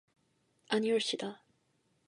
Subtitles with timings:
[0.77, 1.31] 아니올시다.